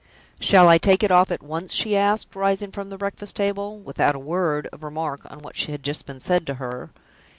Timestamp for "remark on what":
4.81-5.55